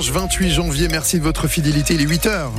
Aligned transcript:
28 0.00 0.50
janvier, 0.50 0.88
merci 0.88 1.18
de 1.18 1.22
votre 1.22 1.48
fidélité, 1.48 1.92
il 1.92 2.00
est 2.00 2.06
8 2.06 2.24
heures. 2.24 2.52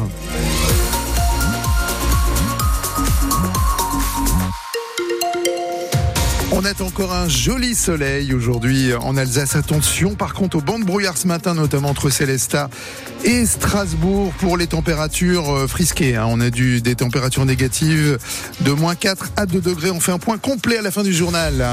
On 6.51 6.63
a 6.63 6.83
encore 6.83 7.11
un 7.11 7.27
joli 7.27 7.73
soleil 7.73 8.35
aujourd'hui 8.35 8.93
en 8.93 9.17
Alsace. 9.17 9.55
Attention 9.55 10.13
par 10.13 10.35
contre 10.35 10.57
aux 10.57 10.61
bancs 10.61 10.85
brouillard 10.85 11.17
ce 11.17 11.27
matin, 11.27 11.55
notamment 11.55 11.89
entre 11.89 12.11
Célestat 12.11 12.69
et 13.23 13.47
Strasbourg 13.47 14.31
pour 14.37 14.55
les 14.55 14.67
températures 14.67 15.49
euh, 15.55 15.67
frisquées. 15.67 16.15
Hein. 16.15 16.27
On 16.29 16.39
a 16.39 16.51
du, 16.51 16.81
des 16.81 16.93
températures 16.93 17.45
négatives 17.45 18.19
de 18.61 18.71
moins 18.73 18.93
4 18.93 19.31
à 19.37 19.47
2 19.47 19.59
degrés. 19.59 19.89
On 19.89 19.99
fait 19.99 20.11
un 20.11 20.19
point 20.19 20.37
complet 20.37 20.77
à 20.77 20.83
la 20.83 20.91
fin 20.91 21.01
du 21.01 21.13
journal. 21.13 21.65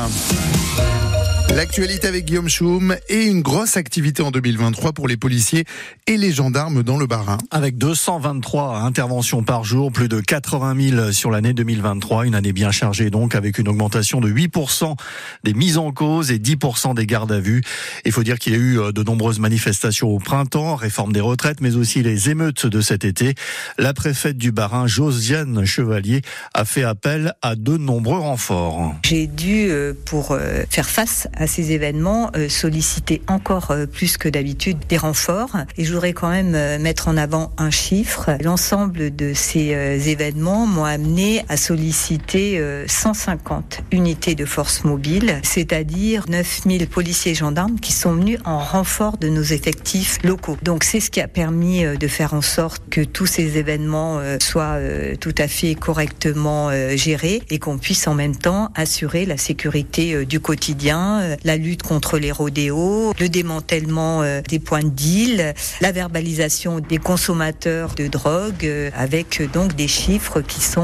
L'actualité 1.60 2.08
avec 2.08 2.24
Guillaume 2.24 2.48
Choum 2.48 2.96
et 3.10 3.26
une 3.26 3.42
grosse 3.42 3.76
activité 3.76 4.22
en 4.22 4.30
2023 4.30 4.94
pour 4.94 5.06
les 5.06 5.18
policiers 5.18 5.66
et 6.06 6.16
les 6.16 6.32
gendarmes 6.32 6.82
dans 6.82 6.96
le 6.96 7.06
Bas-Rhin. 7.06 7.36
Avec 7.50 7.76
223 7.76 8.78
interventions 8.78 9.42
par 9.42 9.62
jour, 9.62 9.92
plus 9.92 10.08
de 10.08 10.20
80 10.20 10.90
000 10.96 11.12
sur 11.12 11.30
l'année 11.30 11.52
2023, 11.52 12.24
une 12.24 12.34
année 12.34 12.54
bien 12.54 12.70
chargée 12.70 13.10
donc 13.10 13.34
avec 13.34 13.58
une 13.58 13.68
augmentation 13.68 14.22
de 14.22 14.30
8% 14.30 14.96
des 15.44 15.52
mises 15.52 15.76
en 15.76 15.92
cause 15.92 16.30
et 16.30 16.38
10% 16.38 16.94
des 16.94 17.04
gardes 17.04 17.30
à 17.30 17.40
vue. 17.40 17.60
Il 18.06 18.12
faut 18.12 18.22
dire 18.22 18.38
qu'il 18.38 18.54
y 18.54 18.56
a 18.56 18.58
eu 18.58 18.80
euh, 18.80 18.92
de 18.92 19.02
nombreuses 19.02 19.38
manifestations 19.38 20.08
au 20.08 20.18
printemps, 20.18 20.76
réforme 20.76 21.12
des 21.12 21.20
retraites, 21.20 21.60
mais 21.60 21.76
aussi 21.76 22.02
les 22.02 22.30
émeutes 22.30 22.64
de 22.64 22.80
cet 22.80 23.04
été. 23.04 23.34
La 23.76 23.92
préfète 23.92 24.38
du 24.38 24.50
Bas-Rhin, 24.50 24.86
Josiane 24.86 25.66
Chevalier, 25.66 26.22
a 26.54 26.64
fait 26.64 26.84
appel 26.84 27.34
à 27.42 27.54
de 27.54 27.76
nombreux 27.76 28.18
renforts. 28.18 28.94
J'ai 29.04 29.26
dû, 29.26 29.68
euh, 29.68 29.92
pour 30.06 30.30
euh, 30.30 30.62
faire 30.70 30.88
face 30.88 31.28
à 31.36 31.49
ces 31.50 31.72
événements, 31.72 32.30
euh, 32.36 32.48
solliciter 32.48 33.22
encore 33.26 33.72
euh, 33.72 33.86
plus 33.86 34.16
que 34.16 34.28
d'habitude 34.28 34.78
des 34.88 34.96
renforts. 34.96 35.56
Et 35.76 35.84
je 35.84 35.92
voudrais 35.92 36.12
quand 36.12 36.30
même 36.30 36.54
euh, 36.54 36.78
mettre 36.78 37.08
en 37.08 37.16
avant 37.16 37.52
un 37.58 37.70
chiffre. 37.70 38.30
L'ensemble 38.42 39.14
de 39.14 39.32
ces 39.34 39.72
événements 40.08 40.66
m'ont 40.66 40.84
amené 40.84 41.44
à 41.48 41.56
solliciter 41.56 42.62
150 42.86 43.80
unités 43.90 44.34
de 44.34 44.44
force 44.44 44.84
mobile, 44.84 45.40
c'est-à-dire 45.42 46.24
9000 46.28 46.86
policiers 46.86 47.32
et 47.32 47.34
gendarmes 47.34 47.80
qui 47.80 47.92
sont 47.92 48.12
venus 48.12 48.38
en 48.44 48.58
renfort 48.58 49.16
de 49.18 49.28
nos 49.28 49.42
effectifs 49.42 50.18
locaux. 50.22 50.56
Donc 50.62 50.84
c'est 50.84 51.00
ce 51.00 51.10
qui 51.10 51.20
a 51.20 51.28
permis 51.28 51.82
de 51.84 52.08
faire 52.08 52.34
en 52.34 52.42
sorte 52.42 52.82
que 52.90 53.00
tous 53.00 53.26
ces 53.26 53.58
événements 53.58 54.20
soient 54.40 54.78
tout 55.20 55.34
à 55.38 55.48
fait 55.48 55.74
correctement 55.74 56.70
gérés 56.96 57.42
et 57.50 57.58
qu'on 57.58 57.78
puisse 57.78 58.06
en 58.06 58.14
même 58.14 58.36
temps 58.36 58.70
assurer 58.74 59.26
la 59.26 59.36
sécurité 59.36 60.24
du 60.26 60.40
quotidien, 60.40 61.29
la 61.44 61.56
lutte 61.56 61.82
contre 61.82 62.18
les 62.18 62.32
rodéos, 62.32 63.12
le 63.18 63.28
démantèlement 63.28 64.22
euh, 64.22 64.40
des 64.42 64.58
points 64.58 64.82
de 64.82 64.88
deal, 64.88 65.54
la 65.80 65.92
verbalisation 65.92 66.80
des 66.80 66.98
consommateurs 66.98 67.94
de 67.94 68.06
drogue, 68.06 68.64
euh, 68.64 68.90
avec 68.94 69.40
euh, 69.40 69.46
donc 69.46 69.74
des 69.74 69.88
chiffres 69.88 70.40
qui 70.40 70.60
sont 70.60 70.80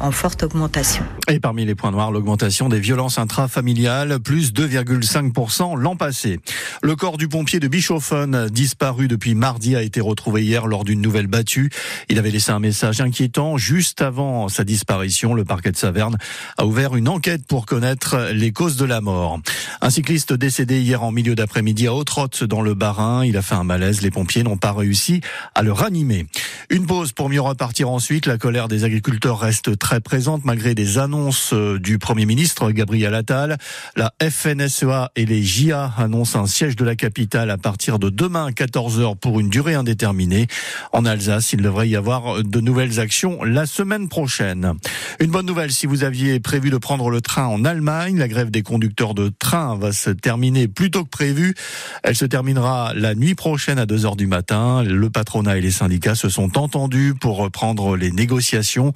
en 0.00 0.10
forte 0.10 0.42
augmentation. 0.42 1.04
Et 1.28 1.40
parmi 1.40 1.64
les 1.64 1.74
points 1.74 1.90
noirs, 1.90 2.10
l'augmentation 2.10 2.68
des 2.68 2.80
violences 2.80 3.18
intrafamiliales, 3.18 4.20
plus 4.20 4.52
2,5% 4.52 5.78
l'an 5.78 5.96
passé. 5.96 6.40
Le 6.82 6.96
corps 6.96 7.16
du 7.16 7.28
pompier 7.28 7.60
de 7.60 7.68
Bischoffen, 7.68 8.48
disparu 8.48 9.08
depuis 9.08 9.34
mardi, 9.34 9.76
a 9.76 9.82
été 9.82 10.00
retrouvé 10.00 10.42
hier 10.42 10.66
lors 10.66 10.84
d'une 10.84 11.00
nouvelle 11.00 11.26
battue. 11.26 11.70
Il 12.08 12.18
avait 12.18 12.30
laissé 12.30 12.50
un 12.50 12.58
message 12.58 13.00
inquiétant 13.00 13.56
juste 13.56 14.02
avant 14.02 14.48
sa 14.48 14.64
disparition. 14.64 15.34
Le 15.34 15.44
parquet 15.44 15.70
de 15.70 15.76
Saverne 15.76 16.16
a 16.58 16.66
ouvert 16.66 16.96
une 16.96 17.08
enquête 17.08 17.46
pour 17.46 17.66
connaître 17.66 18.30
les 18.32 18.52
causes 18.52 18.76
de 18.76 18.84
la 18.84 19.00
mort. 19.00 19.40
Un 19.84 19.90
cycliste 19.90 20.32
décédé 20.32 20.80
hier 20.80 21.02
en 21.02 21.10
milieu 21.10 21.34
d'après-midi 21.34 21.88
à 21.88 21.92
Autrotte 21.92 22.44
dans 22.44 22.62
le 22.62 22.74
Bas-Rhin. 22.74 23.24
Il 23.24 23.36
a 23.36 23.42
fait 23.42 23.56
un 23.56 23.64
malaise. 23.64 24.00
Les 24.00 24.12
pompiers 24.12 24.44
n'ont 24.44 24.56
pas 24.56 24.72
réussi 24.72 25.22
à 25.56 25.62
le 25.62 25.72
ranimer. 25.72 26.26
Une 26.70 26.86
pause 26.86 27.10
pour 27.10 27.28
mieux 27.28 27.40
repartir 27.40 27.90
ensuite. 27.90 28.26
La 28.26 28.38
colère 28.38 28.68
des 28.68 28.84
agriculteurs 28.84 29.40
reste 29.40 29.76
très 29.76 30.00
présente 30.00 30.44
malgré 30.44 30.76
des 30.76 30.98
annonces 30.98 31.52
euh, 31.52 31.80
du 31.80 31.98
Premier 31.98 32.26
ministre 32.26 32.70
Gabriel 32.70 33.12
Attal. 33.12 33.58
La 33.96 34.14
FNSEA 34.22 35.10
et 35.16 35.26
les 35.26 35.42
JA 35.42 35.92
annoncent 35.98 36.40
un 36.40 36.46
siège 36.46 36.76
de 36.76 36.84
la 36.84 36.94
capitale 36.94 37.50
à 37.50 37.58
partir 37.58 37.98
de 37.98 38.08
demain 38.08 38.46
à 38.46 38.50
14h 38.52 39.16
pour 39.16 39.40
une 39.40 39.48
durée 39.48 39.74
indéterminée. 39.74 40.46
En 40.92 41.04
Alsace, 41.04 41.54
il 41.54 41.60
devrait 41.60 41.88
y 41.88 41.96
avoir 41.96 42.44
de 42.44 42.60
nouvelles 42.60 43.00
actions 43.00 43.42
la 43.42 43.66
semaine 43.66 44.08
prochaine. 44.08 44.74
Une 45.18 45.32
bonne 45.32 45.46
nouvelle 45.46 45.72
si 45.72 45.86
vous 45.86 46.04
aviez 46.04 46.38
prévu 46.38 46.70
de 46.70 46.78
prendre 46.78 47.10
le 47.10 47.20
train 47.20 47.46
en 47.46 47.64
Allemagne. 47.64 48.16
La 48.16 48.28
grève 48.28 48.52
des 48.52 48.62
conducteurs 48.62 49.14
de 49.14 49.28
train 49.28 49.71
va 49.76 49.92
se 49.92 50.10
terminer 50.10 50.68
plus 50.68 50.90
tôt 50.90 51.04
que 51.04 51.10
prévu. 51.10 51.54
Elle 52.02 52.16
se 52.16 52.24
terminera 52.24 52.92
la 52.94 53.14
nuit 53.14 53.34
prochaine 53.34 53.78
à 53.78 53.86
2 53.86 54.06
heures 54.06 54.16
du 54.16 54.26
matin. 54.26 54.82
Le 54.82 55.10
patronat 55.10 55.58
et 55.58 55.60
les 55.60 55.70
syndicats 55.70 56.14
se 56.14 56.28
sont 56.28 56.58
entendus 56.58 57.14
pour 57.20 57.36
reprendre 57.36 57.96
les 57.96 58.10
négociations. 58.10 58.92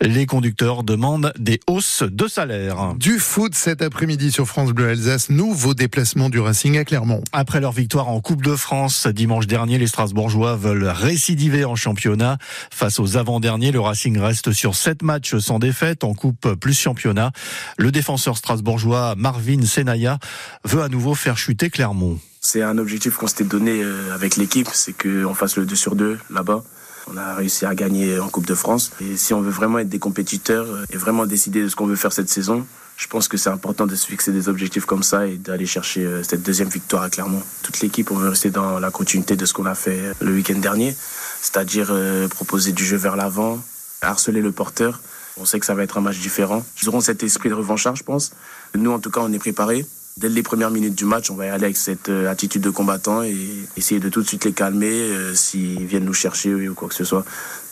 Les 0.00 0.26
conducteurs 0.26 0.82
demandent 0.82 1.32
des 1.38 1.60
hausses 1.68 2.02
de 2.02 2.28
salaire. 2.28 2.94
Du 2.96 3.18
foot 3.18 3.54
cet 3.54 3.82
après-midi 3.82 4.32
sur 4.32 4.46
France 4.46 4.72
Bleu 4.72 4.88
Alsace. 4.88 5.30
Nouveau 5.30 5.74
déplacement 5.74 6.30
du 6.30 6.40
Racing 6.40 6.78
à 6.78 6.84
Clermont. 6.84 7.22
Après 7.32 7.60
leur 7.60 7.72
victoire 7.72 8.08
en 8.08 8.20
Coupe 8.20 8.42
de 8.42 8.56
France 8.56 9.06
dimanche 9.06 9.46
dernier, 9.46 9.78
les 9.78 9.86
Strasbourgeois 9.86 10.56
veulent 10.56 10.88
récidiver 10.88 11.64
en 11.64 11.76
championnat. 11.76 12.38
Face 12.70 12.98
aux 12.98 13.16
avant-derniers, 13.16 13.72
le 13.72 13.80
Racing 13.80 14.18
reste 14.18 14.52
sur 14.52 14.74
7 14.74 15.02
matchs 15.02 15.36
sans 15.38 15.58
défaite 15.58 16.04
en 16.04 16.14
Coupe 16.14 16.54
plus 16.54 16.78
championnat. 16.78 17.32
Le 17.78 17.90
défenseur 17.90 18.36
strasbourgeois 18.36 19.14
Marvin 19.16 19.62
Senaya 19.64 20.15
veut 20.64 20.82
à 20.82 20.88
nouveau 20.88 21.14
faire 21.14 21.38
chuter 21.38 21.70
Clermont. 21.70 22.18
C'est 22.40 22.62
un 22.62 22.78
objectif 22.78 23.16
qu'on 23.16 23.26
s'était 23.26 23.44
donné 23.44 23.82
euh, 23.82 24.14
avec 24.14 24.36
l'équipe, 24.36 24.68
c'est 24.72 24.92
qu'on 24.92 25.34
fasse 25.34 25.56
le 25.56 25.66
2 25.66 25.74
sur 25.74 25.96
2 25.96 26.18
là-bas. 26.30 26.62
On 27.08 27.16
a 27.16 27.34
réussi 27.34 27.66
à 27.66 27.74
gagner 27.74 28.20
en 28.20 28.28
Coupe 28.28 28.46
de 28.46 28.54
France. 28.54 28.92
Et 29.00 29.16
si 29.16 29.34
on 29.34 29.40
veut 29.40 29.50
vraiment 29.50 29.80
être 29.80 29.88
des 29.88 29.98
compétiteurs 29.98 30.66
euh, 30.66 30.84
et 30.90 30.96
vraiment 30.96 31.26
décider 31.26 31.62
de 31.62 31.68
ce 31.68 31.74
qu'on 31.74 31.86
veut 31.86 31.96
faire 31.96 32.12
cette 32.12 32.28
saison, 32.28 32.64
je 32.96 33.08
pense 33.08 33.26
que 33.26 33.36
c'est 33.36 33.50
important 33.50 33.86
de 33.86 33.96
se 33.96 34.06
fixer 34.06 34.30
des 34.30 34.48
objectifs 34.48 34.84
comme 34.84 35.02
ça 35.02 35.26
et 35.26 35.38
d'aller 35.38 35.66
chercher 35.66 36.04
euh, 36.04 36.22
cette 36.22 36.44
deuxième 36.44 36.68
victoire 36.68 37.02
à 37.02 37.10
Clermont. 37.10 37.42
Toute 37.64 37.80
l'équipe, 37.80 38.12
on 38.12 38.16
veut 38.16 38.28
rester 38.28 38.50
dans 38.50 38.78
la 38.78 38.92
continuité 38.92 39.34
de 39.34 39.44
ce 39.44 39.52
qu'on 39.52 39.66
a 39.66 39.74
fait 39.74 40.00
le 40.20 40.32
week-end 40.32 40.58
dernier, 40.58 40.96
c'est-à-dire 41.40 41.92
proposer 42.30 42.70
du 42.70 42.84
jeu 42.84 42.96
vers 42.96 43.16
l'avant, 43.16 43.58
harceler 44.02 44.40
le 44.40 44.52
porteur. 44.52 45.00
On 45.38 45.44
sait 45.44 45.60
que 45.60 45.66
ça 45.66 45.74
va 45.74 45.82
être 45.82 45.98
un 45.98 46.00
match 46.00 46.18
différent. 46.18 46.64
Ils 46.80 46.88
auront 46.88 47.00
cet 47.00 47.22
esprit 47.22 47.48
de 47.48 47.54
revanchard, 47.54 47.96
je 47.96 48.04
pense. 48.04 48.32
Nous, 48.74 48.90
en 48.90 48.98
tout 48.98 49.10
cas, 49.10 49.20
on 49.22 49.32
est 49.32 49.38
préparés. 49.38 49.84
Dès 50.18 50.30
les 50.30 50.42
premières 50.42 50.70
minutes 50.70 50.94
du 50.94 51.04
match, 51.04 51.30
on 51.30 51.34
va 51.34 51.44
y 51.44 51.48
aller 51.50 51.64
avec 51.64 51.76
cette 51.76 52.08
euh, 52.08 52.30
attitude 52.30 52.62
de 52.62 52.70
combattant 52.70 53.22
et 53.22 53.36
essayer 53.76 54.00
de 54.00 54.08
tout 54.08 54.22
de 54.22 54.26
suite 54.26 54.46
les 54.46 54.52
calmer 54.54 54.90
euh, 54.90 55.34
s'ils 55.34 55.84
viennent 55.84 56.06
nous 56.06 56.14
chercher 56.14 56.54
ou 56.54 56.72
quoi 56.72 56.88
que 56.88 56.94
ce 56.94 57.04
soit. 57.04 57.22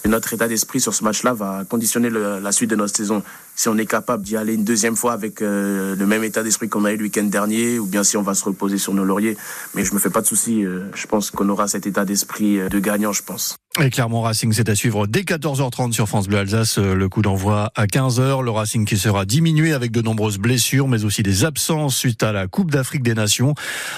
notre 0.05 0.34
état 0.34 0.47
d'esprit 0.47 0.78
sur 0.78 0.93
ce 0.93 1.04
match-là 1.04 1.33
va 1.33 1.65
conditionner 1.66 2.10
la 2.10 2.53
suite 2.53 2.69
de 2.69 2.77
notre 2.77 2.94
saison. 2.94 3.22
Si 3.56 3.69
on 3.69 3.78
est 3.78 3.87
capable 3.87 4.22
d'y 4.22 4.37
aller 4.37 4.54
une 4.54 4.65
deuxième 4.65 4.97
fois 4.97 5.12
avec 5.12 5.42
euh, 5.42 5.94
le 5.97 6.06
même 6.06 6.25
état 6.25 6.42
d'esprit 6.42 6.69
qu'on 6.69 6.84
a 6.84 6.92
eu 6.92 6.97
le 6.97 7.04
week-end 7.04 7.25
dernier, 7.25 7.78
ou 7.78 7.87
bien 7.87 8.04
si 8.04 8.16
on 8.16 8.22
va 8.22 8.34
se 8.34 8.44
reposer 8.44 8.78
sur 8.78 8.94
nos 8.94 9.04
lauriers. 9.04 9.37
Mais 9.75 9.84
je 9.84 9.94
me 9.94 9.98
fais 9.98 10.10
pas 10.10 10.20
de 10.20 10.26
soucis. 10.26 10.65
je 10.94 11.06
pense 11.06 11.31
qu'on 11.31 11.48
aura 11.48 11.69
cet 11.69 11.87
état 11.87 12.04
d'esprit 12.04 12.59
de 12.69 12.78
gagnant, 12.78 13.12
je 13.12 13.22
pense. 13.22 13.56
Et 13.82 13.91
Clermont 13.91 14.20
Racing, 14.20 14.53
c'est 14.53 14.69
à 14.69 14.76
suivre 14.76 15.09
dès 15.09 15.22
14h30 15.22 15.91
sur 15.91 16.06
France 16.06 16.28
Bleu 16.28 16.38
Alsace. 16.38 16.78
Euh, 16.78 16.94
le 16.94 17.09
coup 17.09 17.22
d'envoi 17.22 17.72
à 17.75 17.87
15h. 17.87 18.44
Le 18.44 18.50
Racing 18.53 18.84
qui 18.84 18.97
sera 18.97 19.25
diminué 19.25 19.72
avec 19.72 19.91
de 19.91 20.00
nombreuses 20.00 20.38
blessures, 20.38 20.86
mais 20.86 21.04
aussi 21.04 21.25
des 21.25 21.44
absences 21.44 21.97
suite 21.97 22.22
à 22.22 22.31
la 22.31 22.47
Coupe 22.47 22.71
d'Afrique 22.71 23.03
des 23.03 23.15
Nations. 23.15 23.54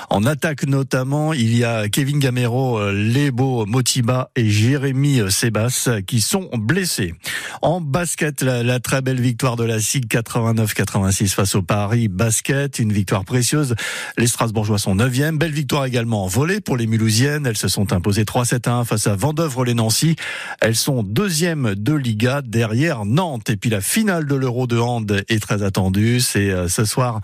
En 0.08 0.24
attaque 0.24 0.66
notamment, 0.66 1.34
il 1.34 1.54
y 1.54 1.62
a 1.62 1.90
Kevin 1.90 2.20
Gamero, 2.20 2.78
euh, 2.78 2.92
Lebo 2.92 3.66
Motiba 3.66 4.30
et 4.34 4.48
Jérémy 4.48 5.20
euh, 5.20 5.28
Sébas 5.28 5.90
qui 6.06 6.22
sont 6.22 6.48
blessés. 6.54 7.14
En 7.60 7.82
basket, 7.82 8.40
la, 8.40 8.80
très 8.80 9.02
belle 9.02 9.20
victoire 9.20 9.45
de 9.54 9.62
la 9.62 9.78
SIG 9.78 10.08
89-86 10.08 11.28
face 11.28 11.54
au 11.54 11.62
Paris 11.62 12.08
Basket. 12.08 12.80
Une 12.80 12.92
victoire 12.92 13.24
précieuse. 13.24 13.76
Les 14.18 14.26
Strasbourgeois 14.26 14.78
sont 14.78 14.96
9e. 14.96 15.38
Belle 15.38 15.52
victoire 15.52 15.84
également 15.84 16.24
en 16.24 16.26
volée 16.26 16.60
pour 16.60 16.76
les 16.76 16.88
Mulhousiennes. 16.88 17.46
Elles 17.46 17.56
se 17.56 17.68
sont 17.68 17.92
imposées 17.92 18.24
3-7-1 18.24 18.84
face 18.84 19.06
à 19.06 19.14
Vendœuvre 19.14 19.64
les 19.64 19.74
Nancy. 19.74 20.16
Elles 20.60 20.74
sont 20.74 21.04
deuxième 21.04 21.76
de 21.76 21.92
Liga 21.92 22.42
derrière 22.42 23.04
Nantes. 23.04 23.48
Et 23.50 23.56
puis 23.56 23.70
la 23.70 23.80
finale 23.80 24.26
de 24.26 24.34
l'Euro 24.34 24.66
de 24.66 24.78
hand 24.78 25.22
est 25.28 25.40
très 25.40 25.62
attendue. 25.62 26.18
C'est 26.18 26.50
euh, 26.50 26.66
ce 26.68 26.84
soir 26.84 27.20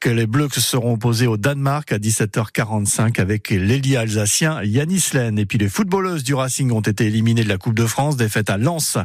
que 0.00 0.08
les 0.08 0.26
Bleus 0.26 0.48
seront 0.56 0.94
opposés 0.94 1.28
au 1.28 1.36
Danemark 1.36 1.92
à 1.92 1.98
17h45 1.98 3.20
avec 3.20 3.50
l'ailier 3.50 3.96
alsacien 3.96 4.60
Yanis 4.64 5.10
Len. 5.12 5.38
Et 5.38 5.46
puis 5.46 5.58
les 5.58 5.68
footballeuses 5.68 6.24
du 6.24 6.34
Racing 6.34 6.72
ont 6.72 6.80
été 6.80 7.06
éliminées 7.06 7.44
de 7.44 7.48
la 7.48 7.58
Coupe 7.58 7.74
de 7.74 7.86
France, 7.86 8.16
défaite 8.16 8.50
à 8.50 8.56
Lens 8.56 8.96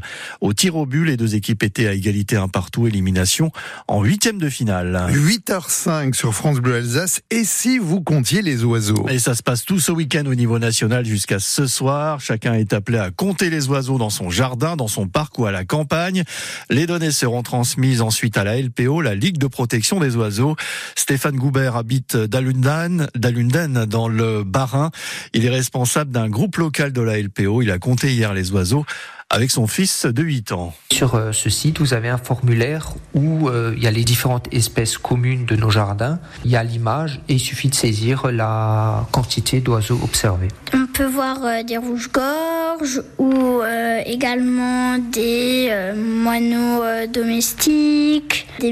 au 0.42 0.54
tir 0.54 0.78
au 0.78 0.86
but. 0.86 1.06
Les 1.06 1.18
deux 1.18 1.36
équipes 1.36 1.62
étaient 1.62 1.88
à 1.88 1.94
égalité 1.94 2.38
un 2.38 2.48
partout, 2.56 2.88
élimination 2.88 3.52
en 3.90 4.02
huitième 4.02 4.38
de 4.38 4.48
finale. 4.48 5.08
8h05 5.12 6.14
sur 6.14 6.34
France 6.34 6.60
Bleu 6.60 6.76
Alsace. 6.76 7.20
Et 7.30 7.44
si 7.44 7.80
vous 7.80 8.00
comptiez 8.00 8.42
les 8.42 8.64
oiseaux? 8.64 9.06
Et 9.10 9.20
ça 9.20 9.36
se 9.36 9.44
passe 9.44 9.66
tout 9.66 9.82
ce 9.82 9.92
week-end 9.92 10.24
au 10.26 10.36
niveau 10.36 10.58
national 10.58 11.04
jusqu'à 11.04 11.40
ce 11.40 11.68
soir. 11.68 12.22
Chacun 12.22 12.54
est 12.54 12.72
appelé 12.72 12.98
à 12.98 13.12
compter 13.12 13.50
les 13.50 13.68
oiseaux 13.68 13.98
dans 13.98 14.10
son 14.10 14.30
jardin, 14.30 14.78
dans 14.78 14.88
son 14.88 15.06
parc 15.06 15.38
ou 15.38 15.46
à 15.46 15.52
la 15.52 15.66
campagne. 15.66 16.24
Les 16.70 16.88
données 16.88 17.12
seront 17.12 17.44
transmises 17.44 18.02
ensuite 18.02 18.38
à 18.38 18.46
la 18.46 18.58
LPO, 18.62 19.02
la 19.02 19.16
Ligue 19.16 19.38
de 19.38 19.48
protection 19.48 20.00
des 20.00 20.16
oiseaux. 20.16 20.56
Stéphane 20.96 21.36
Goubert 21.36 21.76
habite 21.76 22.16
Dalundan, 22.16 23.08
Dalunden 23.16 23.84
dans 23.84 24.08
le 24.08 24.46
Bas-Rhin. 24.46 24.92
Il 25.34 25.46
est 25.46 25.50
responsable 25.50 26.12
d'un 26.12 26.30
groupe 26.30 26.56
local 26.56 26.94
de 26.94 27.02
la 27.02 27.20
LPO. 27.20 27.64
Il 27.64 27.72
a 27.72 27.80
compté 27.80 28.14
hier 28.14 28.34
les 28.34 28.54
oiseaux 28.54 28.86
avec 29.30 29.52
son 29.52 29.68
fils 29.68 30.06
de 30.06 30.22
8 30.22 30.52
ans. 30.52 30.74
Sur 30.92 31.16
euh, 31.16 31.32
ce 31.32 31.50
site, 31.50 31.80
vous 31.80 31.94
avez 31.94 32.10
un 32.10 32.18
formulaire 32.18 32.94
où 33.14 33.50
euh, 33.50 33.74
il 33.76 33.84
y 33.84 33.88
a 33.88 33.92
les 33.92 34.04
différentes 34.04 34.48
espèces 34.54 34.98
communes 34.98 35.46
de 35.46 35.56
nos 35.56 35.70
jardins. 35.70 36.20
Il 36.46 36.52
y 36.52 36.56
a 36.56 36.64
l'image 36.64 37.20
et 37.28 37.34
il 37.34 37.40
suffit 37.40 37.70
de 37.70 37.76
saisir 37.76 38.32
la 38.32 39.08
quantité 39.12 39.62
d'oiseaux 39.62 40.00
observés. 40.04 40.50
On 40.74 40.86
peut 40.86 41.06
voir 41.06 41.44
euh, 41.44 41.64
des 41.64 41.78
rouges-gorges 41.78 43.02
ou 43.18 43.62
également 44.06 44.98
des 44.98 45.72
moineaux 45.96 46.84
domestiques, 47.12 48.48
des 48.60 48.72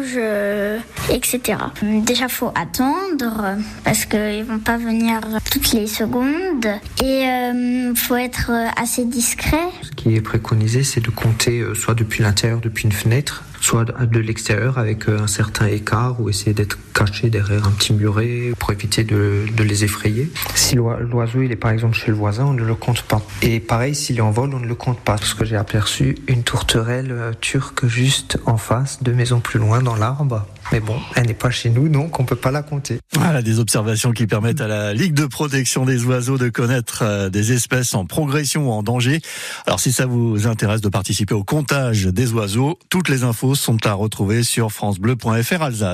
mésanges, 0.00 0.80
etc. 1.10 1.58
Déjà, 1.82 2.28
faut 2.28 2.52
attendre 2.54 3.56
parce 3.84 4.04
qu'ils 4.04 4.44
vont 4.44 4.58
pas 4.58 4.76
venir 4.76 5.20
toutes 5.50 5.72
les 5.72 5.86
secondes 5.86 6.66
et 7.02 7.24
il 7.24 7.94
faut 7.96 8.16
être 8.16 8.50
assez 8.76 9.04
discret 9.04 9.68
ce 9.82 9.90
qui 9.90 10.14
est 10.14 10.20
préconisé, 10.20 10.82
c'est 10.82 11.00
de 11.00 11.10
compter 11.10 11.60
euh, 11.60 11.74
soit 11.74 11.94
depuis 11.94 12.22
l'intérieur, 12.22 12.60
depuis 12.60 12.84
une 12.84 12.92
fenêtre, 12.92 13.44
soit 13.60 13.84
de 13.84 14.18
l'extérieur 14.18 14.78
avec 14.78 15.08
euh, 15.08 15.20
un 15.20 15.26
certain 15.26 15.66
écart 15.66 16.20
ou 16.20 16.28
essayer 16.28 16.54
d'être 16.54 16.78
caché 16.94 17.30
derrière 17.30 17.66
un 17.66 17.70
petit 17.70 17.92
muret 17.92 18.52
pour 18.58 18.72
éviter 18.72 19.04
de, 19.04 19.44
les 19.58 19.84
effrayer. 19.84 20.30
Si 20.54 20.74
l'oiseau 20.74 21.42
il 21.42 21.52
est 21.52 21.56
par 21.56 21.70
exemple 21.70 21.96
chez 21.96 22.08
le 22.08 22.14
voisin, 22.14 22.46
on 22.46 22.54
ne 22.54 22.64
le 22.64 22.74
compte 22.74 23.02
pas. 23.02 23.22
Et 23.42 23.60
pareil, 23.60 23.94
s'il 23.94 24.18
est 24.18 24.22
en 24.22 24.30
vol, 24.30 24.50
on 24.54 24.60
ne 24.60 24.66
le 24.66 24.74
compte 24.74 25.00
pas. 25.00 25.16
Parce 25.16 25.34
que 25.34 25.44
j'ai 25.44 25.56
aperçu 25.56 26.16
une 26.26 26.42
tourterelle 26.42 27.12
euh, 27.12 27.32
turque 27.40 27.86
juste 27.86 28.38
en 28.46 28.56
face, 28.56 29.02
deux 29.02 29.12
maisons 29.12 29.40
plus 29.40 29.58
loin 29.58 29.82
dans 29.82 29.96
l'arbre. 29.96 30.46
Mais 30.72 30.80
bon, 30.80 30.96
elle 31.16 31.26
n'est 31.26 31.34
pas 31.34 31.50
chez 31.50 31.68
nous, 31.68 31.88
donc 31.88 32.20
on 32.20 32.24
peut 32.24 32.36
pas 32.36 32.52
la 32.52 32.62
compter. 32.62 33.00
Voilà 33.14 33.42
des 33.42 33.58
observations 33.58 34.12
qui 34.12 34.26
permettent 34.26 34.60
à 34.60 34.68
la 34.68 34.94
Ligue 34.94 35.14
de 35.14 35.26
protection 35.26 35.84
des 35.84 36.04
oiseaux 36.04 36.38
de 36.38 36.48
connaître 36.48 37.02
euh, 37.02 37.28
des 37.28 37.52
espèces 37.52 37.94
en 37.94 38.06
progression 38.06 38.68
ou 38.68 38.72
en 38.72 38.82
danger. 38.82 39.20
Alors 39.66 39.80
si 39.80 39.92
ça 39.92 40.06
vous 40.06 40.46
intéresse 40.46 40.80
de 40.80 40.88
participer 40.88 41.34
au 41.34 41.42
comptage 41.42 42.04
des 42.04 42.32
oiseaux, 42.32 42.78
toutes 42.88 43.08
les 43.08 43.24
infos 43.24 43.54
sont 43.60 43.86
à 43.86 43.92
retrouver 43.92 44.42
sur 44.42 44.72
francebleu.fr 44.72 45.62
Alsace. 45.62 45.84